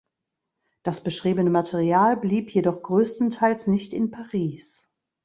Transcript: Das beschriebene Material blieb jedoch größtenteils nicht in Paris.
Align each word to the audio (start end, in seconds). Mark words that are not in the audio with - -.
Das 0.81 1.03
beschriebene 1.03 1.51
Material 1.51 2.17
blieb 2.17 2.49
jedoch 2.55 2.81
größtenteils 2.81 3.67
nicht 3.67 3.93
in 3.93 4.09
Paris. 4.09 4.81